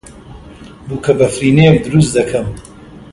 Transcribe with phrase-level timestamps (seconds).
[0.87, 2.47] بووکەبەفرینەیەک دروست دەکەم.